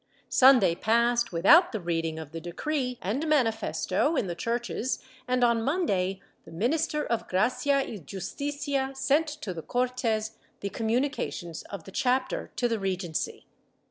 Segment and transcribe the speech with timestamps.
[0.29, 5.61] Sunday passed without the reading of the decree and manifesto in the churches and, on
[5.61, 11.91] Monday, the minister of Gracia y Justicia sent to the Cortes the communications of the
[11.91, 13.45] chapter to the Regency.